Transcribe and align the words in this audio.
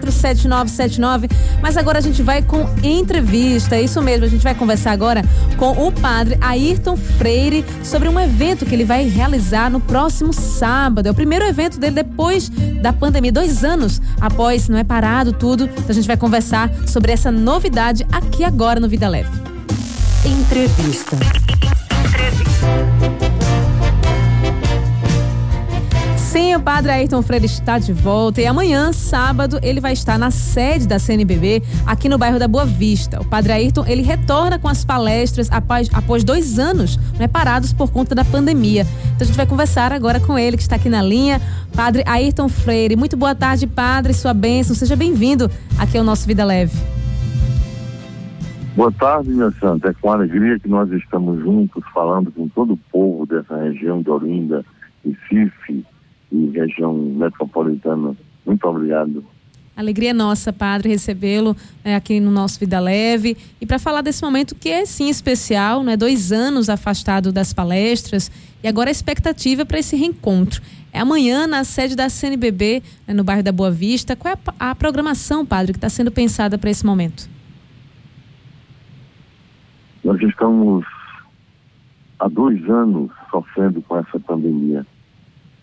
347979. 0.00 1.28
Mas 1.60 1.76
agora 1.76 1.98
a 1.98 2.02
gente 2.02 2.22
vai 2.22 2.42
com 2.42 2.68
entrevista. 2.82 3.76
É 3.76 3.82
isso 3.82 4.00
mesmo, 4.02 4.24
a 4.24 4.28
gente 4.28 4.42
vai 4.42 4.54
conversar 4.54 4.92
agora 4.92 5.22
com 5.56 5.86
o 5.86 5.92
padre 5.92 6.36
Ayrton 6.40 6.96
Freire 6.96 7.64
sobre 7.82 8.08
um 8.08 8.18
evento 8.18 8.66
que 8.66 8.74
ele 8.74 8.84
vai 8.84 9.08
realizar 9.08 9.70
no 9.70 9.80
próximo 9.80 10.32
sábado. 10.32 11.06
É 11.06 11.10
o 11.10 11.14
primeiro 11.14 11.44
evento 11.44 11.78
dele 11.78 11.94
depois 11.96 12.48
da 12.80 12.92
pandemia, 12.92 13.32
dois 13.32 13.64
anos 13.64 14.00
após, 14.20 14.68
não 14.68 14.78
é 14.78 14.84
parado 14.84 15.32
tudo. 15.32 15.64
Então 15.64 15.90
a 15.90 15.92
gente 15.92 16.06
vai 16.06 16.16
conversar 16.16 16.70
sobre 16.86 17.12
essa 17.12 17.30
novidade 17.30 18.06
aqui 18.12 18.44
agora 18.44 18.80
no 18.80 18.88
Vida 18.88 19.08
Leve. 19.08 19.30
Entrevista. 20.24 21.16
O 26.56 26.60
padre 26.60 26.90
Ayrton 26.90 27.20
Freire 27.20 27.44
está 27.44 27.78
de 27.78 27.92
volta 27.92 28.40
e 28.40 28.46
amanhã, 28.46 28.90
sábado, 28.90 29.58
ele 29.62 29.78
vai 29.78 29.92
estar 29.92 30.18
na 30.18 30.30
sede 30.30 30.88
da 30.88 30.98
CNBB, 30.98 31.62
aqui 31.84 32.08
no 32.08 32.16
bairro 32.16 32.38
da 32.38 32.48
Boa 32.48 32.64
Vista. 32.64 33.20
O 33.20 33.24
padre 33.26 33.52
Ayrton, 33.52 33.84
ele 33.86 34.00
retorna 34.00 34.58
com 34.58 34.66
as 34.66 34.82
palestras 34.82 35.52
após, 35.52 35.90
após 35.92 36.24
dois 36.24 36.58
anos 36.58 36.96
né, 37.18 37.28
parados 37.28 37.74
por 37.74 37.92
conta 37.92 38.14
da 38.14 38.24
pandemia. 38.24 38.86
Então 39.14 39.18
a 39.20 39.24
gente 39.24 39.36
vai 39.36 39.46
conversar 39.46 39.92
agora 39.92 40.18
com 40.18 40.38
ele, 40.38 40.56
que 40.56 40.62
está 40.62 40.76
aqui 40.76 40.88
na 40.88 41.02
linha, 41.02 41.42
padre 41.74 42.02
Ayrton 42.06 42.48
Freire. 42.48 42.96
Muito 42.96 43.18
boa 43.18 43.34
tarde, 43.34 43.66
padre, 43.66 44.14
sua 44.14 44.32
bênção. 44.32 44.74
Seja 44.74 44.96
bem-vindo 44.96 45.50
aqui 45.78 45.98
ao 45.98 46.04
nosso 46.04 46.26
Vida 46.26 46.42
Leve. 46.42 46.74
Boa 48.74 48.92
tarde, 48.92 49.28
minha 49.28 49.50
santa. 49.60 49.90
É 49.90 49.92
com 49.92 50.10
alegria 50.10 50.58
que 50.58 50.68
nós 50.68 50.90
estamos 50.90 51.38
juntos 51.38 51.84
falando 51.92 52.32
com 52.32 52.48
todo 52.48 52.72
o 52.72 52.80
povo 52.90 53.26
dessa 53.26 53.58
região 53.58 54.00
de 54.00 54.08
Olinda, 54.08 54.64
Recife, 55.04 55.84
e 56.30 56.46
região 56.50 56.92
metropolitana. 56.94 58.16
Muito 58.44 58.64
obrigado. 58.66 59.24
Alegria 59.76 60.14
nossa, 60.14 60.54
Padre, 60.54 60.88
recebê-lo 60.88 61.54
é, 61.84 61.94
aqui 61.94 62.18
no 62.18 62.30
nosso 62.30 62.58
Vida 62.58 62.80
Leve 62.80 63.36
e 63.60 63.66
para 63.66 63.78
falar 63.78 64.00
desse 64.00 64.22
momento 64.22 64.54
que 64.54 64.70
é 64.70 64.86
sim 64.86 65.10
especial, 65.10 65.82
né? 65.82 65.98
Dois 65.98 66.32
anos 66.32 66.70
afastado 66.70 67.30
das 67.30 67.52
palestras 67.52 68.30
e 68.64 68.68
agora 68.68 68.88
a 68.88 68.90
expectativa 68.90 69.66
para 69.66 69.78
esse 69.78 69.94
reencontro. 69.94 70.62
É 70.94 71.00
amanhã 71.00 71.46
na 71.46 71.62
sede 71.62 71.94
da 71.94 72.08
CNBB, 72.08 72.82
né, 73.06 73.12
no 73.12 73.22
bairro 73.22 73.42
da 73.42 73.52
Boa 73.52 73.70
Vista. 73.70 74.16
Qual 74.16 74.32
é 74.32 74.38
a, 74.58 74.70
a 74.70 74.74
programação, 74.74 75.44
Padre, 75.44 75.74
que 75.74 75.76
está 75.78 75.90
sendo 75.90 76.10
pensada 76.10 76.56
para 76.56 76.70
esse 76.70 76.86
momento? 76.86 77.28
Nós 80.02 80.18
estamos 80.22 80.86
há 82.18 82.28
dois 82.28 82.64
anos 82.70 83.10
sofrendo 83.30 83.82
com 83.82 83.98
essa 83.98 84.18
pandemia 84.20 84.86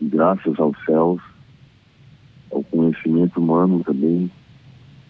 graças 0.10 0.60
aos 0.60 0.78
céus, 0.86 1.22
ao 2.52 2.64
conhecimento 2.64 3.40
humano 3.40 3.84
também, 3.84 4.32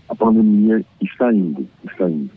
a 0.09 0.15
pandemia 0.15 0.85
está 1.01 1.33
indo, 1.33 1.67
está 1.83 2.09
indo. 2.09 2.31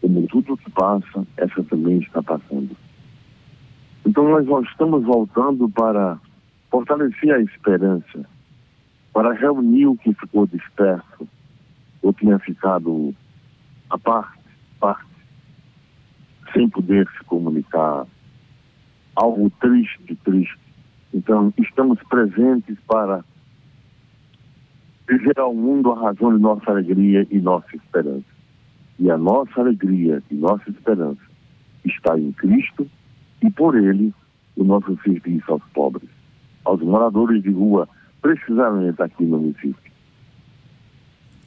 Como 0.00 0.26
tudo 0.28 0.56
que 0.56 0.70
passa, 0.70 1.26
essa 1.36 1.62
também 1.64 1.98
está 1.98 2.22
passando. 2.22 2.76
Então 4.06 4.24
nós 4.28 4.66
estamos 4.68 5.04
voltando 5.04 5.68
para 5.68 6.18
fortalecer 6.70 7.32
a 7.32 7.40
esperança, 7.40 8.24
para 9.12 9.32
reunir 9.32 9.86
o 9.86 9.96
que 9.96 10.14
ficou 10.14 10.46
disperso, 10.46 11.28
ou 12.02 12.12
tinha 12.12 12.38
ficado 12.38 13.14
a 13.90 13.98
parte, 13.98 14.38
parte, 14.78 15.10
sem 16.52 16.68
poder 16.68 17.08
se 17.18 17.24
comunicar. 17.24 18.06
Algo 19.16 19.50
triste, 19.60 20.14
triste 20.24 20.67
então, 21.12 21.52
estamos 21.58 21.98
presentes 22.08 22.76
para 22.86 23.24
dizer 25.08 25.38
ao 25.38 25.54
mundo 25.54 25.90
a 25.92 26.00
razão 26.00 26.34
de 26.36 26.40
nossa 26.40 26.70
alegria 26.70 27.26
e 27.30 27.38
nossa 27.38 27.74
esperança. 27.74 28.26
E 28.98 29.10
a 29.10 29.16
nossa 29.16 29.60
alegria 29.60 30.22
e 30.30 30.34
nossa 30.34 30.68
esperança 30.68 31.20
está 31.84 32.18
em 32.18 32.32
Cristo 32.32 32.86
e 33.42 33.50
por 33.50 33.76
Ele 33.76 34.12
o 34.56 34.64
nosso 34.64 34.98
serviço 35.02 35.50
aos 35.52 35.62
pobres, 35.72 36.10
aos 36.64 36.80
moradores 36.82 37.42
de 37.42 37.50
rua, 37.50 37.88
precisamente 38.20 39.00
aqui 39.00 39.24
no 39.24 39.38
município. 39.38 39.87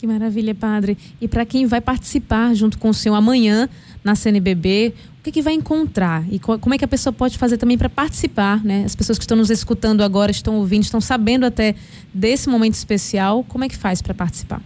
Que 0.02 0.08
maravilha, 0.08 0.56
padre. 0.56 0.98
E 1.22 1.28
para 1.28 1.46
quem 1.46 1.68
vai 1.68 1.80
participar 1.80 2.56
junto 2.56 2.80
com 2.80 2.90
o 2.90 2.94
senhor 2.94 3.14
amanhã 3.14 3.70
na 4.04 4.16
CNBB, 4.16 4.96
o 5.20 5.22
que, 5.22 5.32
que 5.32 5.44
vai 5.44 5.54
encontrar? 5.54 6.24
E 6.34 6.40
como 6.40 6.74
é 6.74 6.78
que 6.80 6.84
a 6.84 6.88
pessoa 6.88 7.14
pode 7.14 7.38
fazer 7.38 7.60
também 7.60 7.78
para 7.78 7.88
participar? 7.88 8.66
Né? 8.66 8.84
As 8.84 8.96
pessoas 8.96 9.20
que 9.20 9.24
estão 9.24 9.38
nos 9.38 9.52
escutando 9.52 10.02
agora, 10.02 10.32
estão 10.32 10.56
ouvindo, 10.56 10.82
estão 10.82 11.00
sabendo 11.00 11.46
até 11.46 11.76
desse 12.12 12.50
momento 12.50 12.74
especial. 12.74 13.44
Como 13.44 13.64
é 13.64 13.70
que 13.70 13.78
faz 13.78 14.02
para 14.02 14.16
participar? 14.16 14.60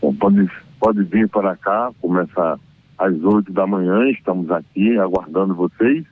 Bom, 0.00 0.14
pode, 0.14 0.50
pode 0.80 1.02
vir 1.02 1.28
para 1.28 1.54
cá, 1.54 1.92
começa 2.00 2.58
às 2.96 3.22
oito 3.24 3.52
da 3.52 3.66
manhã, 3.66 4.08
estamos 4.08 4.50
aqui 4.50 4.96
aguardando 4.96 5.54
vocês 5.54 6.02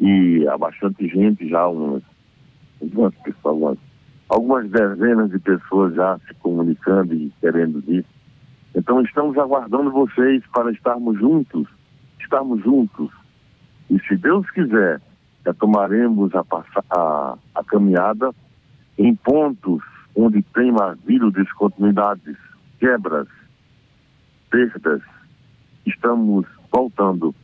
e 0.00 0.44
há 0.48 0.58
bastante 0.58 1.06
gente 1.06 1.48
já, 1.48 1.68
umas, 1.68 2.02
umas 2.80 3.14
pessoas, 3.22 3.78
algumas 4.28 4.68
dezenas 4.70 5.30
de 5.30 5.38
pessoas 5.38 5.94
já 5.94 6.18
se 6.26 6.34
comunicando 6.34 7.14
e 7.14 7.32
querendo 7.40 7.80
vir. 7.80 8.04
Então 8.74 9.00
estamos 9.00 9.38
aguardando 9.38 9.90
vocês 9.90 10.42
para 10.52 10.70
estarmos 10.70 11.18
juntos, 11.18 11.66
estarmos 12.20 12.62
juntos. 12.62 13.10
E 13.88 13.98
se 14.00 14.16
Deus 14.16 14.48
quiser, 14.50 15.00
tomaremos 15.54 16.32
a, 16.34 16.44
a, 16.90 17.38
a 17.54 17.64
caminhada 17.64 18.32
em 18.98 19.14
pontos 19.14 19.82
onde 20.14 20.42
tem 20.42 20.74
havido 20.80 21.30
descontinuidades, 21.30 22.36
quebras, 22.78 23.28
perdas. 24.50 25.02
Estamos 25.84 26.46
voltando 26.72 27.34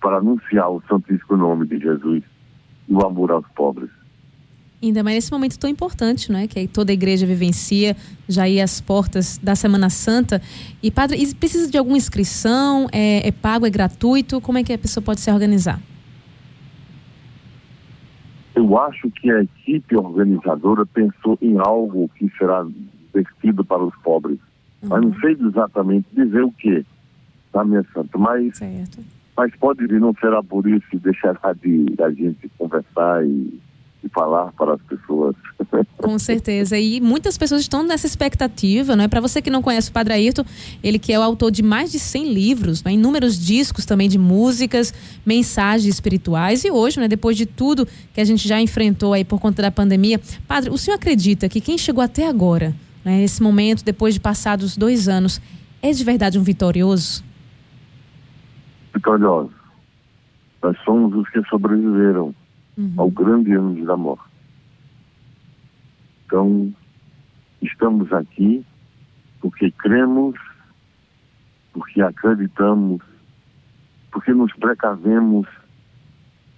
para 0.00 0.18
anunciar 0.18 0.70
o 0.70 0.82
santíssimo 0.88 1.36
nome 1.36 1.66
de 1.66 1.78
Jesus 1.78 2.24
e 2.88 2.92
o 2.92 3.06
amor 3.06 3.30
aos 3.30 3.46
pobres. 3.54 3.90
Ainda 4.86 5.02
mais 5.02 5.16
nesse 5.16 5.32
momento 5.32 5.58
tão 5.58 5.68
importante, 5.70 6.30
não 6.30 6.38
é? 6.38 6.46
Que 6.46 6.68
toda 6.68 6.92
a 6.92 6.94
igreja 6.94 7.26
vivencia, 7.26 7.96
já 8.28 8.42
aí 8.42 8.60
as 8.60 8.80
portas 8.80 9.38
da 9.38 9.54
Semana 9.54 9.88
Santa. 9.88 10.42
E, 10.82 10.90
padre, 10.90 11.16
e 11.22 11.34
precisa 11.34 11.70
de 11.70 11.78
alguma 11.78 11.96
inscrição? 11.96 12.86
É, 12.92 13.26
é 13.26 13.32
pago, 13.32 13.66
é 13.66 13.70
gratuito? 13.70 14.40
Como 14.40 14.58
é 14.58 14.62
que 14.62 14.72
a 14.72 14.78
pessoa 14.78 15.02
pode 15.02 15.20
se 15.20 15.30
organizar? 15.30 15.80
Eu 18.54 18.78
acho 18.78 19.10
que 19.10 19.30
a 19.30 19.42
equipe 19.42 19.96
organizadora 19.96 20.84
pensou 20.86 21.38
em 21.40 21.58
algo 21.58 22.08
que 22.16 22.30
será 22.38 22.64
vestido 23.12 23.64
para 23.64 23.82
os 23.82 23.94
pobres. 23.96 24.38
Uhum. 24.82 24.88
Mas 24.90 25.02
não 25.02 25.14
sei 25.20 25.32
exatamente 25.32 26.06
dizer 26.12 26.42
o 26.42 26.52
que, 26.52 26.84
tá, 27.52 27.64
minha 27.64 27.84
santa? 27.94 28.18
Mas, 28.18 28.58
certo. 28.58 28.98
mas 29.36 29.54
pode 29.56 29.86
vir, 29.86 30.00
não 30.00 30.14
será 30.20 30.42
por 30.42 30.66
isso 30.68 30.86
que 30.90 30.98
deixará 30.98 31.52
de 31.54 31.94
a 32.00 32.10
gente 32.10 32.48
conversar 32.58 33.26
e 33.26 33.58
e 34.04 34.08
falar 34.10 34.52
para 34.52 34.74
as 34.74 34.82
pessoas. 34.82 35.34
Com 35.96 36.18
certeza. 36.18 36.78
E 36.78 37.00
muitas 37.00 37.38
pessoas 37.38 37.62
estão 37.62 37.82
nessa 37.82 38.06
expectativa, 38.06 38.94
não 38.94 39.04
é? 39.04 39.08
Para 39.08 39.20
você 39.20 39.40
que 39.40 39.50
não 39.50 39.62
conhece 39.62 39.88
o 39.88 39.92
Padre 39.92 40.14
Ayrton, 40.14 40.44
ele 40.82 40.98
que 40.98 41.12
é 41.12 41.18
o 41.18 41.22
autor 41.22 41.50
de 41.50 41.62
mais 41.62 41.90
de 41.90 41.98
100 41.98 42.32
livros, 42.32 42.84
né? 42.84 42.92
inúmeros 42.92 43.38
discos 43.38 43.86
também 43.86 44.08
de 44.08 44.18
músicas, 44.18 44.92
mensagens 45.24 45.92
espirituais. 45.94 46.64
E 46.64 46.70
hoje, 46.70 47.00
né, 47.00 47.08
depois 47.08 47.36
de 47.36 47.46
tudo 47.46 47.88
que 48.12 48.20
a 48.20 48.24
gente 48.24 48.46
já 48.46 48.60
enfrentou 48.60 49.14
aí 49.14 49.24
por 49.24 49.40
conta 49.40 49.62
da 49.62 49.70
pandemia, 49.70 50.20
Padre, 50.46 50.70
o 50.70 50.76
senhor 50.76 50.96
acredita 50.96 51.48
que 51.48 51.60
quem 51.60 51.78
chegou 51.78 52.04
até 52.04 52.28
agora, 52.28 52.74
né, 53.04 53.18
nesse 53.18 53.42
momento, 53.42 53.82
depois 53.82 54.12
de 54.12 54.20
passados 54.20 54.76
dois 54.76 55.08
anos, 55.08 55.40
é 55.80 55.90
de 55.90 56.04
verdade 56.04 56.38
um 56.38 56.42
vitorioso? 56.42 57.24
Vitorioso. 58.92 59.50
Nós 60.62 60.76
somos 60.84 61.14
os 61.14 61.28
que 61.30 61.42
sobreviveram 61.48 62.34
uhum. 62.76 62.94
ao 62.96 63.10
grande 63.10 63.52
ano 63.52 63.84
da 63.84 63.96
morte. 63.96 64.24
Então, 66.26 66.72
estamos 67.62 68.12
aqui 68.12 68.64
porque 69.40 69.70
cremos, 69.72 70.34
porque 71.72 72.00
acreditamos, 72.00 73.02
porque 74.10 74.32
nos 74.32 74.52
precavemos 74.54 75.46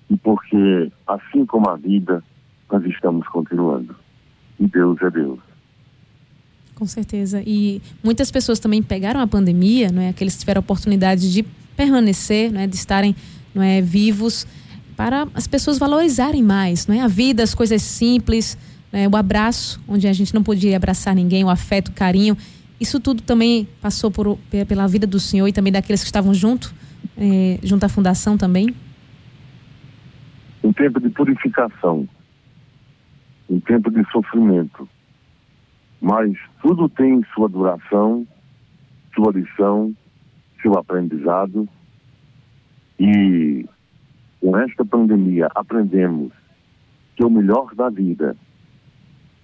e 0.08 0.16
porque, 0.16 0.92
assim 1.06 1.44
como 1.46 1.68
a 1.68 1.76
vida, 1.76 2.22
nós 2.70 2.84
estamos 2.84 3.26
continuando. 3.28 3.96
E 4.58 4.66
Deus 4.66 5.00
é 5.02 5.10
Deus. 5.10 5.40
Com 6.76 6.86
certeza. 6.86 7.42
E 7.44 7.80
muitas 8.04 8.30
pessoas 8.30 8.60
também 8.60 8.82
pegaram 8.82 9.20
a 9.20 9.26
pandemia, 9.26 9.90
não 9.90 10.02
é? 10.02 10.10
Aqueles 10.10 10.34
que 10.34 10.40
tiveram 10.40 10.60
a 10.60 10.60
oportunidade 10.60 11.32
de 11.32 11.42
permanecer, 11.76 12.52
não 12.52 12.60
é? 12.60 12.66
De 12.66 12.76
estarem, 12.76 13.16
não 13.54 13.62
é? 13.62 13.80
Vivos 13.80 14.46
para 14.96 15.28
as 15.34 15.46
pessoas 15.46 15.78
valorizarem 15.78 16.42
mais, 16.42 16.86
não 16.86 16.94
é? 16.94 17.00
A 17.00 17.08
vida, 17.08 17.42
as 17.42 17.54
coisas 17.54 17.82
simples, 17.82 18.56
né? 18.90 19.06
o 19.06 19.14
abraço, 19.14 19.80
onde 19.86 20.08
a 20.08 20.12
gente 20.12 20.34
não 20.34 20.42
podia 20.42 20.76
abraçar 20.76 21.14
ninguém, 21.14 21.44
o 21.44 21.50
afeto, 21.50 21.88
o 21.88 21.92
carinho. 21.92 22.36
Isso 22.80 22.98
tudo 22.98 23.22
também 23.22 23.68
passou 23.80 24.10
por, 24.10 24.38
pela 24.66 24.86
vida 24.88 25.06
do 25.06 25.20
senhor 25.20 25.46
e 25.46 25.52
também 25.52 25.72
daqueles 25.72 26.00
que 26.02 26.08
estavam 26.08 26.32
junto, 26.32 26.74
é, 27.16 27.58
junto 27.62 27.84
à 27.84 27.88
fundação 27.88 28.38
também? 28.38 28.74
Um 30.64 30.72
tempo 30.72 30.98
de 30.98 31.10
purificação, 31.10 32.08
um 33.48 33.60
tempo 33.60 33.90
de 33.90 34.02
sofrimento, 34.10 34.88
mas 36.00 36.36
tudo 36.60 36.88
tem 36.88 37.22
sua 37.34 37.48
duração, 37.48 38.26
sua 39.14 39.32
lição, 39.32 39.94
seu 40.60 40.76
aprendizado. 40.78 41.68
E 42.98 43.66
com 44.46 44.56
esta 44.56 44.84
pandemia 44.84 45.48
aprendemos 45.56 46.30
que 47.16 47.24
o 47.24 47.28
melhor 47.28 47.74
da 47.74 47.90
vida, 47.90 48.36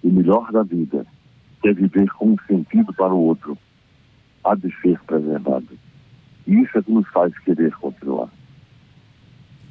o 0.00 0.08
melhor 0.08 0.52
da 0.52 0.62
vida, 0.62 1.04
é 1.64 1.72
viver 1.72 2.08
com 2.12 2.30
um 2.30 2.36
sentido 2.46 2.94
para 2.94 3.12
o 3.12 3.18
outro, 3.18 3.58
há 4.44 4.54
de 4.54 4.72
ser 4.80 5.00
preservado. 5.00 5.66
E 6.46 6.54
isso 6.54 6.78
é 6.78 6.82
que 6.82 6.92
nos 6.92 7.08
faz 7.08 7.36
querer 7.40 7.74
continuar. 7.78 8.28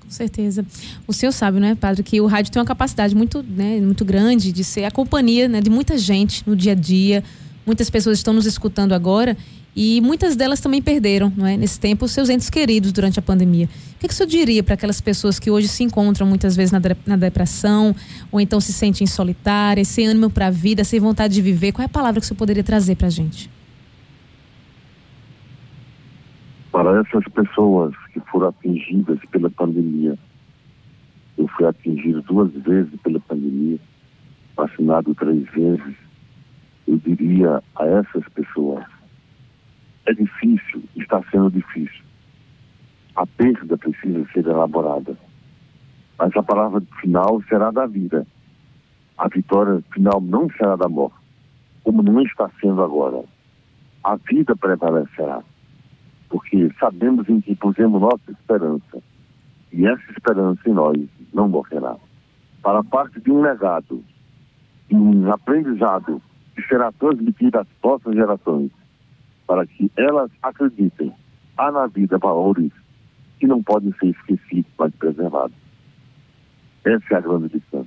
Com 0.01 0.09
certeza. 0.09 0.65
O 1.07 1.13
senhor 1.13 1.31
sabe, 1.31 1.61
né, 1.61 1.75
padre, 1.75 2.03
que 2.03 2.19
o 2.19 2.27
rádio 2.27 2.51
tem 2.51 2.59
uma 2.61 2.67
capacidade 2.67 3.15
muito, 3.15 3.41
né, 3.41 3.79
muito 3.79 4.03
grande 4.03 4.51
de 4.51 4.65
ser 4.65 4.83
a 4.83 4.91
companhia 4.91 5.47
né, 5.47 5.61
de 5.61 5.69
muita 5.69 5.97
gente 5.97 6.45
no 6.45 6.57
dia 6.57 6.73
a 6.73 6.75
dia. 6.75 7.23
Muitas 7.65 7.89
pessoas 7.89 8.17
estão 8.17 8.33
nos 8.33 8.45
escutando 8.45 8.91
agora 8.91 9.37
e 9.75 10.01
muitas 10.01 10.35
delas 10.35 10.59
também 10.59 10.81
perderam, 10.81 11.31
não 11.35 11.47
é, 11.47 11.55
nesse 11.55 11.79
tempo, 11.79 12.05
seus 12.07 12.29
entes 12.29 12.49
queridos 12.49 12.91
durante 12.91 13.19
a 13.19 13.21
pandemia. 13.21 13.67
O 13.95 13.99
que, 13.99 14.07
que 14.07 14.13
o 14.13 14.17
senhor 14.17 14.27
diria 14.27 14.61
para 14.61 14.73
aquelas 14.73 14.99
pessoas 14.99 15.39
que 15.39 15.49
hoje 15.49 15.69
se 15.69 15.83
encontram 15.83 16.27
muitas 16.27 16.57
vezes 16.57 16.73
na, 16.73 16.81
na 17.05 17.15
depressão, 17.15 17.95
ou 18.29 18.41
então 18.41 18.59
se 18.59 18.73
sentem 18.73 19.07
solitárias, 19.07 19.87
sem 19.87 20.07
ânimo 20.07 20.29
para 20.29 20.47
a 20.47 20.51
vida, 20.51 20.83
sem 20.83 20.99
vontade 20.99 21.33
de 21.33 21.41
viver? 21.41 21.71
Qual 21.71 21.83
é 21.83 21.85
a 21.85 21.89
palavra 21.89 22.19
que 22.19 22.25
o 22.25 22.27
senhor 22.27 22.37
poderia 22.37 22.63
trazer 22.63 22.95
para 22.95 23.07
a 23.07 23.09
gente? 23.09 23.49
Para 26.69 26.99
essas 26.99 27.23
pessoas 27.33 27.93
que 28.13 28.19
foram 28.31 28.49
atingidas 28.49 29.19
pela 29.31 29.49
pandemia, 29.49 30.17
eu 31.37 31.47
fui 31.47 31.65
atingido 31.65 32.21
duas 32.23 32.51
vezes 32.51 32.93
pela 33.01 33.19
pandemia, 33.21 33.79
vacinado 34.55 35.15
três 35.15 35.49
vezes, 35.51 35.95
eu 36.85 36.97
diria 36.97 37.63
a 37.75 37.85
essas 37.85 38.27
pessoas 38.33 38.83
é 40.05 40.13
difícil, 40.13 40.83
está 40.95 41.21
sendo 41.31 41.51
difícil. 41.51 42.03
A 43.15 43.25
perda 43.25 43.77
precisa 43.77 44.25
ser 44.33 44.45
elaborada. 44.45 45.15
Mas 46.17 46.35
a 46.35 46.43
palavra 46.43 46.81
final 46.99 47.41
será 47.47 47.71
da 47.71 47.85
vida. 47.85 48.25
A 49.17 49.27
vitória 49.27 49.83
final 49.93 50.21
não 50.21 50.49
será 50.51 50.75
da 50.75 50.87
morte, 50.87 51.15
como 51.83 52.01
não 52.01 52.21
está 52.21 52.49
sendo 52.59 52.81
agora. 52.81 53.23
A 54.03 54.15
vida 54.15 54.55
prevalecerá. 54.55 55.43
Porque 56.29 56.71
sabemos 56.79 57.27
em 57.29 57.41
que 57.41 57.55
pusemos 57.55 58.01
nossa 58.01 58.31
esperança. 58.31 59.03
E 59.71 59.85
essa 59.85 60.11
esperança 60.11 60.61
em 60.67 60.73
nós 60.73 60.97
não 61.33 61.47
morrerá. 61.47 61.95
Para 62.61 62.83
parte 62.83 63.19
de 63.19 63.31
um 63.31 63.41
legado, 63.41 64.03
de 64.89 64.95
um 64.95 65.31
aprendizado 65.31 66.21
que 66.55 66.61
será 66.63 66.91
transmitido 66.93 67.59
às 67.59 67.67
próximas 67.81 68.15
gerações 68.15 68.71
para 69.51 69.67
que 69.67 69.91
elas 69.97 70.31
acreditem. 70.41 71.11
Há 71.57 71.69
na 71.73 71.85
vida 71.85 72.17
valores 72.17 72.71
que 73.37 73.45
não 73.45 73.61
podem 73.61 73.93
ser 73.99 74.11
esquecidos, 74.11 74.71
mas 74.79 74.95
preservados. 74.95 75.57
Essa 76.85 77.03
é 77.11 77.15
a 77.17 77.19
grande 77.19 77.53
lição. 77.53 77.85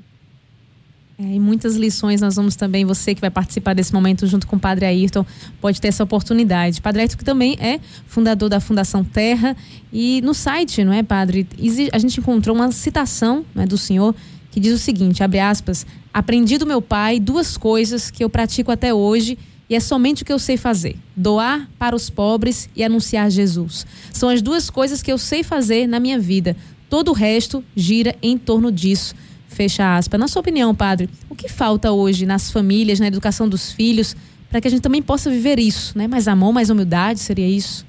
É, 1.19 1.23
e 1.23 1.41
muitas 1.41 1.75
lições 1.77 2.21
nós 2.21 2.37
vamos 2.37 2.55
também, 2.55 2.85
você 2.85 3.15
que 3.15 3.21
vai 3.23 3.31
participar 3.31 3.73
desse 3.73 3.95
momento 3.95 4.27
junto 4.27 4.47
com 4.47 4.57
o 4.57 4.61
Padre 4.61 4.85
Ayrton, 4.85 5.25
pode 5.59 5.81
ter 5.81 5.89
essa 5.89 6.05
oportunidade. 6.05 6.83
Padre 6.83 7.01
Ayrton 7.01 7.17
que 7.17 7.25
também 7.25 7.57
é 7.59 7.79
fundador 8.07 8.51
da 8.51 8.61
Fundação 8.61 9.03
Terra 9.03 9.57
e 9.91 10.21
no 10.21 10.35
site, 10.35 10.85
não 10.85 10.93
é, 10.93 11.03
Padre, 11.03 11.49
a 11.95 11.99
gente 11.99 12.21
encontrou 12.21 12.55
uma 12.55 12.71
citação 12.73 13.43
né, 13.55 13.65
do 13.65 13.79
senhor 13.79 14.15
que 14.51 14.61
diz 14.61 14.75
o 14.75 14.79
seguinte, 14.79 15.23
abre 15.23 15.41
aspas, 15.41 15.87
aprendi 16.13 16.59
do 16.59 16.67
meu 16.67 16.83
pai 16.83 17.19
duas 17.19 17.57
coisas 17.57 18.11
que 18.11 18.23
eu 18.23 18.29
pratico 18.29 18.71
até 18.71 18.93
hoje 18.93 19.39
e 19.69 19.75
é 19.75 19.81
somente 19.81 20.23
o 20.23 20.27
que 20.27 20.33
eu 20.33 20.39
sei 20.39 20.57
fazer: 20.57 20.97
doar 21.17 21.69
para 21.79 21.97
os 21.97 22.11
pobres 22.11 22.69
e 22.75 22.85
anunciar 22.85 23.31
Jesus. 23.31 23.87
São 24.13 24.29
as 24.29 24.43
duas 24.43 24.69
coisas 24.71 25.03
que 25.03 25.11
eu 25.11 25.19
sei 25.19 25.43
fazer 25.43 25.87
na 25.87 25.99
minha 25.99 26.19
vida. 26.19 26.57
Todo 26.89 27.11
o 27.11 27.15
resto 27.15 27.65
gira 27.75 28.15
em 28.23 28.37
torno 28.37 28.71
disso. 28.71 29.15
Fecha 29.49 29.97
aspas. 29.97 30.19
Na 30.19 30.29
sua 30.29 30.41
opinião, 30.41 30.75
padre, 30.75 31.09
o 31.29 31.35
que 31.35 31.49
falta 31.49 31.93
hoje 31.93 32.27
nas 32.27 32.51
famílias, 32.51 33.01
na 33.01 33.07
educação 33.07 33.49
dos 33.49 33.73
filhos, 33.73 34.17
para 34.51 34.61
que 34.61 34.69
a 34.69 34.71
gente 34.71 34.83
também 34.83 35.03
possa 35.03 35.31
viver 35.31 35.59
isso, 35.59 35.97
né? 35.97 36.07
Mais 36.07 36.29
amor, 36.29 36.53
mais 36.53 36.71
humildade, 36.71 37.21
seria 37.21 37.49
isso? 37.49 37.87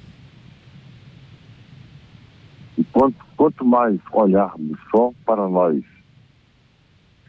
E 2.78 2.84
quanto, 2.84 3.16
quanto 3.36 3.64
mais 3.64 3.98
olharmos 4.12 4.78
só 4.90 5.12
para 5.24 5.48
nós, 5.48 5.82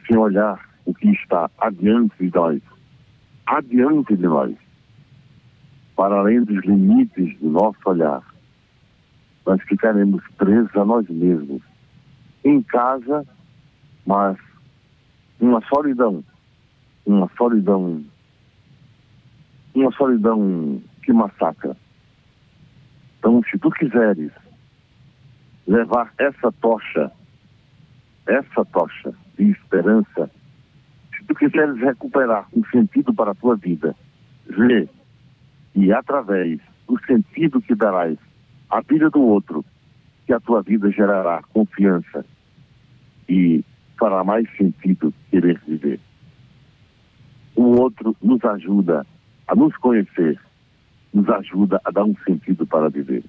sem 0.08 0.18
olhar 0.18 0.60
o 0.86 0.94
que 0.94 1.10
está 1.10 1.50
adiante 1.60 2.14
de 2.20 2.32
nós, 2.34 2.62
adiante 3.48 4.16
de 4.16 4.24
nós, 4.24 4.56
para 5.96 6.20
além 6.20 6.44
dos 6.44 6.64
limites 6.66 7.40
do 7.40 7.50
nosso 7.50 7.80
olhar. 7.86 8.22
Nós 9.46 9.62
ficaremos 9.64 10.22
presos 10.38 10.76
a 10.76 10.84
nós 10.84 11.08
mesmos, 11.08 11.62
em 12.44 12.62
casa, 12.62 13.26
mas 14.06 14.38
uma 15.40 15.62
solidão, 15.62 16.24
uma 17.06 17.30
solidão, 17.38 18.04
uma 19.74 19.92
solidão 19.94 20.82
que 21.02 21.14
massacra. 21.14 21.76
Então, 23.18 23.42
se 23.50 23.58
tu 23.58 23.72
quiseres 23.72 24.32
levar 25.66 26.14
essa 26.18 26.52
tocha, 26.62 27.12
essa 28.26 28.66
tocha 28.66 29.14
de 29.38 29.52
esperança 29.52 30.30
tu 31.28 31.36
quiseres 31.36 31.78
recuperar 31.80 32.48
um 32.56 32.64
sentido 32.66 33.14
para 33.14 33.32
a 33.32 33.36
tua 33.36 33.56
vida, 33.56 33.96
vê 34.48 34.88
e 35.76 35.92
através 35.94 36.60
do 36.88 37.00
sentido 37.06 37.62
que 37.62 37.76
darás 37.76 38.18
à 38.70 38.82
vida 38.82 39.10
do 39.10 39.22
outro, 39.22 39.64
que 40.26 40.34
a 40.34 40.40
tua 40.40 40.62
vida 40.62 40.90
gerará 40.92 41.42
confiança 41.54 42.26
e 43.30 43.64
fará 44.00 44.24
mais 44.24 44.48
sentido 44.58 45.14
querer 45.30 45.62
viver. 45.68 46.00
O 47.56 47.80
outro 47.80 48.16
nos 48.22 48.44
ajuda 48.44 49.06
a 49.48 49.56
nos 49.56 49.76
conhecer, 49.78 50.40
nos 51.14 51.28
ajuda 51.30 51.82
a 51.84 51.92
dar 51.92 52.04
um 52.04 52.16
sentido 52.26 52.66
para 52.66 52.90
viver. 52.90 53.24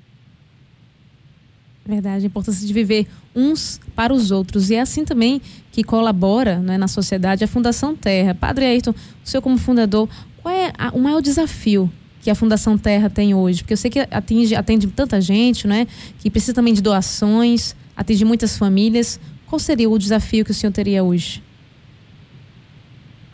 Verdade, 1.89 2.25
a 2.25 2.27
importância 2.27 2.67
de 2.67 2.73
viver 2.75 3.07
uns 3.35 3.81
para 3.97 4.13
os 4.13 4.31
outros. 4.31 4.69
E 4.69 4.75
é 4.75 4.81
assim 4.83 5.07
também 5.07 5.41
que 5.73 5.83
colabora 5.83 6.59
né, 6.59 6.77
na 6.77 6.87
sociedade 6.87 7.43
a 7.43 7.49
Fundação 7.49 7.97
Terra. 7.97 8.35
Padre 8.35 8.67
Ayrton, 8.67 8.91
o 8.91 8.95
senhor 9.27 9.41
como 9.41 9.57
fundador, 9.57 10.07
qual 10.43 10.55
é 10.55 10.71
a, 10.77 10.91
o 10.91 11.01
maior 11.01 11.23
desafio 11.23 11.91
que 12.21 12.31
a 12.31 12.35
Fundação 12.35 12.77
Terra 12.77 13.09
tem 13.09 13.35
hoje? 13.35 13.63
Porque 13.63 13.73
eu 13.73 13.77
sei 13.79 13.91
que 13.91 14.01
atinge, 14.01 14.55
atende 14.55 14.87
tanta 14.89 15.19
gente, 15.19 15.67
né? 15.67 15.87
Que 16.19 16.29
precisa 16.29 16.53
também 16.53 16.75
de 16.75 16.83
doações, 16.83 17.75
atende 17.97 18.23
muitas 18.23 18.59
famílias. 18.59 19.19
Qual 19.47 19.59
seria 19.59 19.89
o 19.89 19.99
desafio 19.99 20.45
que 20.45 20.51
o 20.51 20.55
senhor 20.55 20.73
teria 20.75 21.03
hoje? 21.03 21.43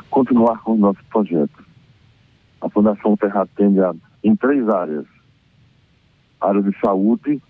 Continuar 0.08 0.62
com 0.62 0.74
o 0.74 0.78
nosso 0.78 1.00
projeto. 1.10 1.64
A 2.60 2.70
Fundação 2.70 3.16
Terra 3.16 3.42
atende 3.42 3.80
a, 3.80 3.92
em 4.22 4.36
três 4.36 4.68
áreas. 4.68 5.06
A 6.40 6.50
área 6.50 6.62
de 6.62 6.70
saúde, 6.78 7.42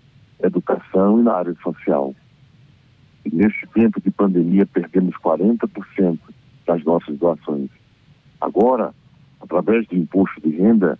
educação 0.45 1.19
e 1.19 1.23
na 1.23 1.33
área 1.33 1.55
social. 1.63 2.13
E 3.25 3.35
nesse 3.35 3.65
tempo 3.67 3.99
de 3.99 4.11
pandemia, 4.11 4.65
perdemos 4.65 5.15
40% 5.15 6.19
das 6.65 6.83
nossas 6.83 7.17
doações. 7.17 7.69
Agora, 8.39 8.93
através 9.41 9.87
do 9.87 9.95
imposto 9.95 10.41
de 10.41 10.55
renda, 10.55 10.99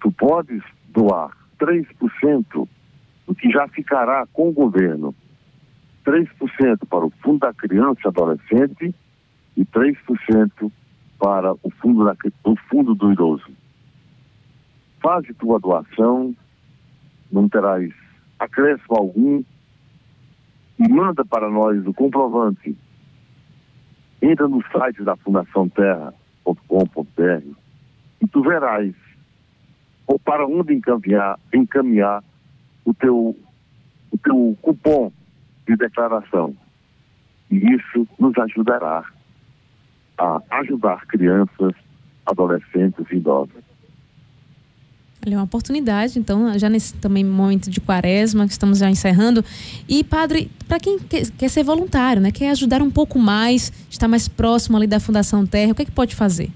tu 0.00 0.10
podes 0.12 0.62
doar 0.88 1.30
3% 1.58 2.68
do 3.26 3.34
que 3.34 3.50
já 3.50 3.68
ficará 3.68 4.26
com 4.32 4.48
o 4.48 4.52
governo. 4.52 5.14
3% 6.04 6.86
para 6.88 7.04
o 7.04 7.10
Fundo 7.22 7.40
da 7.40 7.52
Criança 7.52 8.00
e 8.04 8.08
Adolescente 8.08 8.94
e 9.56 9.64
3% 9.64 10.72
para 11.18 11.52
o 11.52 11.70
fundo, 11.82 12.04
da, 12.04 12.16
o 12.44 12.56
fundo 12.68 12.94
do 12.94 13.12
Idoso. 13.12 13.50
Faz 15.02 15.26
tua 15.38 15.60
doação, 15.60 16.34
não 17.30 17.48
terás 17.48 17.92
acréscimo 18.38 18.96
algum 18.96 19.42
e 20.78 20.88
manda 20.88 21.24
para 21.24 21.50
nós 21.50 21.86
o 21.86 21.92
comprovante. 21.92 22.76
Entra 24.22 24.48
no 24.48 24.62
site 24.70 25.02
da 25.02 25.16
Fundação 25.16 25.68
Terra.com.br 25.68 27.46
e 28.22 28.26
tu 28.26 28.42
verás 28.42 28.94
ou 30.06 30.18
para 30.18 30.44
onde 30.44 30.74
encaminhar, 30.74 31.38
encaminhar 31.54 32.24
o 32.84 32.92
teu, 32.92 33.36
o 34.10 34.18
teu 34.18 34.58
cupom 34.60 35.12
de 35.68 35.76
declaração. 35.76 36.56
E 37.48 37.56
isso 37.56 38.08
nos 38.18 38.36
ajudará 38.38 39.04
a 40.18 40.42
ajudar 40.58 41.06
crianças, 41.06 41.74
adolescentes 42.26 43.06
e 43.10 43.16
idosos. 43.16 43.69
É 45.26 45.30
uma 45.36 45.42
oportunidade, 45.42 46.18
então, 46.18 46.58
já 46.58 46.70
nesse 46.70 46.94
também 46.94 47.22
momento 47.22 47.68
de 47.70 47.78
quaresma, 47.80 48.46
que 48.46 48.52
estamos 48.52 48.78
já 48.78 48.88
encerrando. 48.88 49.44
E, 49.86 50.02
padre, 50.02 50.50
para 50.66 50.80
quem 50.80 50.98
quer, 50.98 51.30
quer, 51.32 51.48
ser 51.48 51.62
voluntário, 51.62 52.22
né, 52.22 52.30
quer 52.30 52.50
ajudar 52.50 52.80
um 52.80 52.90
pouco 52.90 53.18
mais, 53.18 53.70
estar 53.90 54.08
mais 54.08 54.28
próximo 54.28 54.78
ali 54.78 54.86
da 54.86 54.98
Fundação 54.98 55.46
Terra, 55.46 55.72
o 55.72 55.74
que 55.74 55.82
é 55.82 55.84
que 55.84 55.92
pode 55.92 56.16
fazer? 56.16 56.50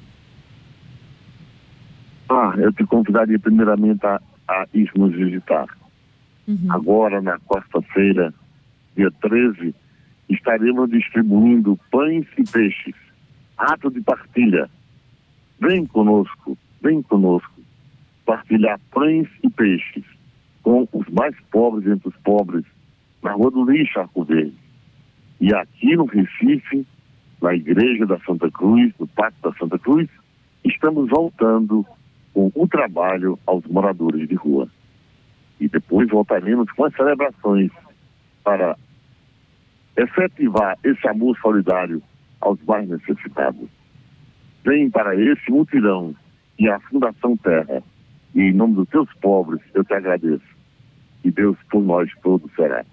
eu 2.58 2.72
te 2.72 2.84
convidaria 2.84 3.38
primeiramente 3.38 4.04
a, 4.06 4.20
a 4.48 4.66
ir 4.74 4.90
nos 4.96 5.14
visitar. 5.14 5.66
Uhum. 6.48 6.66
Agora, 6.70 7.20
na 7.20 7.38
quarta-feira, 7.40 8.32
dia 8.96 9.10
13, 9.20 9.74
estaremos 10.28 10.90
distribuindo 10.90 11.78
pães 11.90 12.26
e 12.36 12.44
peixes. 12.50 12.94
Ato 13.56 13.90
de 13.90 14.00
partilha. 14.00 14.68
Vem 15.60 15.86
conosco, 15.86 16.58
vem 16.82 17.02
conosco. 17.02 17.53
Partilhar 18.24 18.80
pães 18.90 19.28
e 19.42 19.50
peixes 19.50 20.04
com 20.62 20.88
os 20.92 21.06
mais 21.08 21.36
pobres 21.50 21.86
entre 21.86 22.08
os 22.08 22.16
pobres, 22.16 22.64
na 23.22 23.32
Rua 23.32 23.50
do 23.50 23.70
Lixo, 23.70 24.00
Arco 24.00 24.24
Verde. 24.24 24.54
E 25.40 25.54
aqui 25.54 25.94
no 25.94 26.06
Recife, 26.06 26.86
na 27.40 27.54
Igreja 27.54 28.06
da 28.06 28.18
Santa 28.20 28.50
Cruz, 28.50 28.92
no 28.98 29.06
Pacto 29.08 29.50
da 29.50 29.56
Santa 29.58 29.78
Cruz, 29.78 30.08
estamos 30.64 31.10
voltando 31.10 31.86
com 32.32 32.50
o 32.54 32.66
trabalho 32.66 33.38
aos 33.46 33.64
moradores 33.66 34.26
de 34.26 34.34
rua. 34.34 34.68
E 35.60 35.68
depois 35.68 36.08
voltaremos 36.08 36.70
com 36.72 36.84
as 36.84 36.94
celebrações 36.94 37.70
para 38.42 38.76
efetivar 39.96 40.78
esse 40.82 41.06
amor 41.06 41.38
solidário 41.38 42.02
aos 42.40 42.58
mais 42.64 42.88
necessitados. 42.88 43.68
Vem 44.64 44.90
para 44.90 45.14
esse 45.14 45.50
mutirão 45.50 46.14
e 46.58 46.68
a 46.68 46.80
Fundação 46.80 47.36
Terra. 47.36 47.82
E 48.34 48.40
em 48.40 48.52
nome 48.52 48.74
dos 48.74 48.88
teus 48.88 49.08
pobres, 49.20 49.60
eu 49.74 49.84
te 49.84 49.94
agradeço. 49.94 50.42
E 51.24 51.30
Deus 51.30 51.56
por 51.70 51.82
nós 51.82 52.10
todos 52.22 52.50
será. 52.54 52.84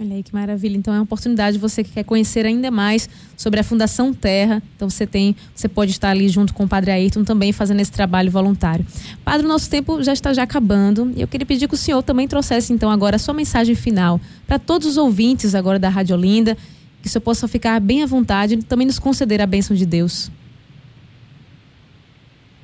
Olha 0.00 0.16
aí 0.16 0.22
que 0.22 0.34
maravilha. 0.34 0.76
Então 0.76 0.92
é 0.92 0.96
uma 0.96 1.04
oportunidade 1.04 1.58
você 1.58 1.84
que 1.84 1.92
quer 1.92 2.02
conhecer 2.02 2.46
ainda 2.46 2.70
mais 2.70 3.08
sobre 3.36 3.60
a 3.60 3.62
Fundação 3.62 4.12
Terra. 4.12 4.62
Então 4.74 4.88
você 4.88 5.06
tem, 5.06 5.36
você 5.54 5.68
pode 5.68 5.90
estar 5.90 6.10
ali 6.10 6.28
junto 6.28 6.52
com 6.54 6.64
o 6.64 6.68
Padre 6.68 6.90
Ayrton 6.90 7.22
também 7.24 7.52
fazendo 7.52 7.80
esse 7.80 7.92
trabalho 7.92 8.30
voluntário. 8.30 8.84
Padre, 9.24 9.46
o 9.46 9.48
nosso 9.48 9.70
tempo 9.70 10.02
já 10.02 10.12
está 10.12 10.32
já 10.32 10.42
acabando 10.42 11.12
e 11.14 11.20
eu 11.20 11.28
queria 11.28 11.46
pedir 11.46 11.68
que 11.68 11.74
o 11.74 11.76
senhor 11.78 12.02
também 12.02 12.26
trouxesse 12.26 12.72
então 12.72 12.90
agora 12.90 13.16
a 13.16 13.18
sua 13.18 13.34
mensagem 13.34 13.74
final 13.74 14.20
para 14.46 14.58
todos 14.58 14.88
os 14.88 14.96
ouvintes 14.96 15.54
agora 15.54 15.78
da 15.78 15.88
Rádio 15.88 16.16
Olinda, 16.16 16.56
que 17.00 17.06
o 17.06 17.10
senhor 17.10 17.22
possa 17.22 17.46
ficar 17.46 17.78
bem 17.78 18.02
à 18.02 18.06
vontade 18.06 18.54
e 18.54 18.62
também 18.62 18.86
nos 18.86 18.98
conceder 18.98 19.40
a 19.40 19.46
bênção 19.46 19.76
de 19.76 19.86
Deus. 19.86 20.30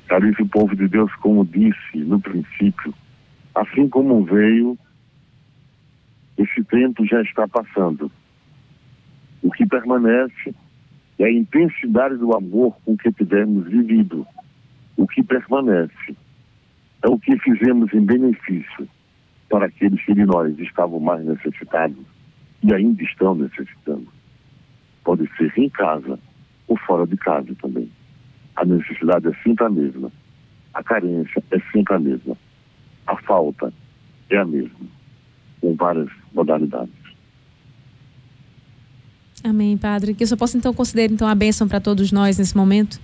Caríssimo 0.09 0.49
povo 0.49 0.75
de 0.75 0.87
Deus, 0.87 1.13
como 1.17 1.45
disse 1.45 1.97
no 1.97 2.19
princípio, 2.19 2.91
assim 3.53 3.87
como 3.87 4.25
veio 4.25 4.75
esse 6.35 6.63
tempo 6.63 7.05
já 7.05 7.21
está 7.21 7.47
passando. 7.47 8.11
O 9.43 9.51
que 9.51 9.67
permanece 9.67 10.55
é 11.19 11.25
a 11.25 11.31
intensidade 11.31 12.17
do 12.17 12.35
amor 12.35 12.75
com 12.83 12.97
que 12.97 13.11
tivermos 13.11 13.67
vivido. 13.67 14.25
O 14.97 15.07
que 15.07 15.21
permanece 15.21 16.17
é 17.03 17.07
o 17.07 17.19
que 17.19 17.37
fizemos 17.37 17.93
em 17.93 18.03
benefício 18.03 18.89
para 19.47 19.67
aqueles 19.67 20.03
que 20.03 20.15
de 20.15 20.25
nós 20.25 20.57
estavam 20.57 20.99
mais 20.99 21.23
necessitados 21.23 22.03
e 22.63 22.73
ainda 22.73 23.03
estão 23.03 23.35
necessitando. 23.35 24.07
Pode 25.03 25.29
ser 25.37 25.53
em 25.55 25.69
casa 25.69 26.19
ou 26.67 26.75
fora 26.77 27.05
de 27.05 27.15
casa 27.15 27.53
também. 27.61 27.91
A 28.59 28.65
necessidade 28.65 29.25
é 29.25 29.33
sempre 29.41 29.65
a 29.65 29.69
mesma. 29.69 30.11
A 30.73 30.83
carência 30.83 31.41
é 31.49 31.59
sempre 31.71 31.95
a 31.95 31.99
mesma. 31.99 32.35
A 33.07 33.15
falta 33.15 33.73
é 34.29 34.37
a 34.37 34.45
mesma 34.45 34.99
com 35.61 35.73
várias 35.75 36.09
modalidades. 36.33 36.93
Amém, 39.45 39.77
Padre. 39.77 40.13
Que 40.13 40.23
eu 40.23 40.27
só 40.27 40.35
possa 40.35 40.57
então 40.57 40.73
considerar 40.73 41.09
então 41.09 41.25
a 41.25 41.33
bênção 41.33 41.69
para 41.69 41.79
todos 41.79 42.11
nós 42.11 42.37
nesse 42.37 42.55
momento. 42.55 42.99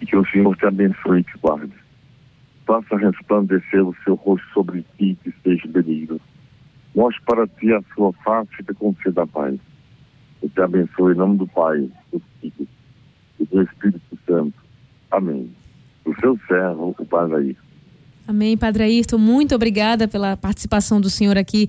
E 0.00 0.06
que 0.06 0.16
o 0.16 0.26
Senhor 0.26 0.56
te 0.56 0.66
abençoe 0.66 1.20
e 1.20 1.22
te 1.22 1.38
guarde. 1.38 1.72
Faça 2.66 2.96
resplandecer 2.96 3.86
o 3.86 3.94
seu 4.02 4.16
rosto 4.16 4.46
sobre 4.52 4.84
ti 4.98 5.16
que 5.22 5.28
esteja 5.28 5.68
benigno. 5.68 6.20
Mostre 6.96 7.22
para 7.24 7.46
ti 7.46 7.72
a 7.72 7.80
sua 7.94 8.12
face 8.24 8.50
e 8.58 8.64
te 8.64 8.74
conceda 8.74 9.22
a 9.22 9.26
paz. 9.28 9.56
Eu 10.42 10.48
te 10.48 10.60
abençoe 10.60 11.14
em 11.14 11.16
nome 11.16 11.38
do 11.38 11.46
Pai, 11.46 11.88
do 12.12 12.22
Filho 12.40 12.68
e 13.38 13.44
do 13.44 13.62
Espírito 13.62 14.18
Santo. 14.26 14.54
Amém. 15.10 15.50
O 16.04 16.14
seu 16.20 16.38
servo, 16.46 16.94
o 16.98 17.04
Pai 17.04 17.32
Ayrton. 17.32 17.68
Amém, 18.26 18.58
Padre 18.58 18.82
Ayrton. 18.82 19.16
Muito 19.16 19.54
obrigada 19.54 20.06
pela 20.06 20.36
participação 20.36 21.00
do 21.00 21.08
senhor 21.08 21.38
aqui 21.38 21.68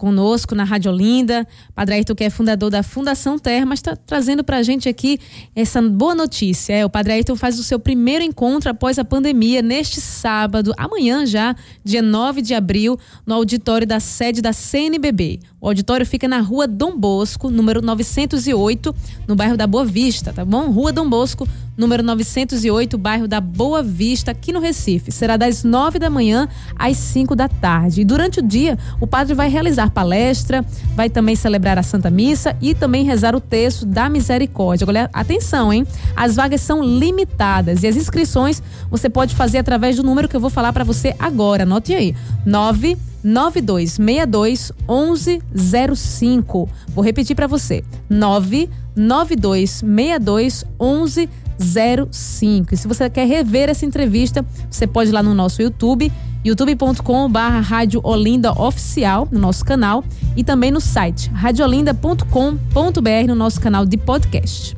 conosco 0.00 0.54
na 0.54 0.64
Rádio 0.64 0.90
Olinda. 0.90 1.46
Padre 1.74 1.96
Ayrton, 1.96 2.14
que 2.14 2.24
é 2.24 2.30
fundador 2.30 2.70
da 2.70 2.82
Fundação 2.82 3.38
Terra, 3.38 3.66
mas 3.66 3.80
está 3.80 3.94
trazendo 3.94 4.42
para 4.42 4.56
a 4.56 4.62
gente 4.62 4.88
aqui 4.88 5.20
essa 5.54 5.82
boa 5.82 6.14
notícia. 6.14 6.72
É, 6.72 6.86
o 6.86 6.88
Padre 6.88 7.12
Ayrton 7.12 7.36
faz 7.36 7.58
o 7.58 7.62
seu 7.62 7.78
primeiro 7.78 8.24
encontro 8.24 8.70
após 8.70 8.98
a 8.98 9.04
pandemia 9.04 9.60
neste 9.60 10.00
sábado, 10.00 10.72
amanhã 10.78 11.26
já, 11.26 11.54
dia 11.84 12.00
9 12.00 12.40
de 12.40 12.54
abril, 12.54 12.98
no 13.26 13.34
auditório 13.34 13.86
da 13.86 14.00
sede 14.00 14.40
da 14.40 14.54
CNBB. 14.54 15.40
O 15.60 15.68
auditório 15.68 16.06
fica 16.06 16.26
na 16.26 16.40
rua 16.40 16.66
Dom 16.66 16.96
Bosco, 16.96 17.50
número 17.50 17.82
908, 17.82 18.94
no 19.28 19.36
bairro 19.36 19.58
da 19.58 19.66
Boa 19.66 19.84
Vista, 19.84 20.32
tá 20.32 20.42
bom? 20.42 20.70
Rua 20.70 20.90
Dom 20.90 21.06
Bosco, 21.06 21.46
número 21.76 22.02
908, 22.02 22.96
bairro 22.96 23.28
da 23.28 23.42
Boa 23.42 23.82
Vista, 23.82 24.30
aqui 24.30 24.54
no 24.54 24.60
Recife. 24.60 25.12
Será 25.12 25.36
das 25.36 25.62
9 25.62 25.98
da 25.98 26.08
manhã 26.08 26.48
às 26.74 26.96
5 26.96 27.36
da 27.36 27.46
tarde. 27.46 28.00
E 28.00 28.04
durante 28.06 28.40
o 28.40 28.42
dia, 28.42 28.78
o 28.98 29.06
padre 29.06 29.34
vai 29.34 29.50
realizar 29.50 29.89
palestra, 29.90 30.64
vai 30.94 31.10
também 31.10 31.36
celebrar 31.36 31.78
a 31.78 31.82
Santa 31.82 32.10
Missa 32.10 32.56
e 32.60 32.74
também 32.74 33.04
rezar 33.04 33.34
o 33.34 33.40
texto 33.40 33.84
da 33.84 34.08
misericórdia. 34.08 34.86
Olha, 34.86 35.10
atenção, 35.12 35.72
hein? 35.72 35.86
As 36.16 36.36
vagas 36.36 36.60
são 36.60 36.82
limitadas 36.82 37.82
e 37.82 37.86
as 37.86 37.96
inscrições 37.96 38.62
você 38.90 39.10
pode 39.10 39.34
fazer 39.34 39.58
através 39.58 39.96
do 39.96 40.02
número 40.02 40.28
que 40.28 40.36
eu 40.36 40.40
vou 40.40 40.50
falar 40.50 40.72
para 40.72 40.84
você 40.84 41.14
agora. 41.18 41.64
Anote 41.64 41.94
aí: 41.94 42.14
9 42.46 42.96
9262 43.22 44.72
1105. 44.88 46.66
Vou 46.88 47.04
repetir 47.04 47.36
para 47.36 47.46
você: 47.46 47.84
99262 48.08 50.64
1105. 50.80 52.74
E 52.74 52.76
se 52.76 52.88
você 52.88 53.10
quer 53.10 53.26
rever 53.26 53.68
essa 53.68 53.84
entrevista, 53.84 54.42
você 54.70 54.86
pode 54.86 55.10
ir 55.10 55.12
lá 55.12 55.22
no 55.22 55.34
nosso 55.34 55.60
YouTube 55.60 56.10
youtube.com 56.44 57.28
barra 57.28 57.60
Rádio 57.60 58.00
Olinda 58.02 58.52
Oficial, 58.52 59.28
no 59.30 59.38
nosso 59.38 59.64
canal, 59.64 60.04
e 60.36 60.44
também 60.44 60.70
no 60.70 60.80
site 60.80 61.30
radiolinda.com.br, 61.30 63.26
no 63.26 63.34
nosso 63.34 63.60
canal 63.60 63.84
de 63.84 63.96
podcast. 63.96 64.76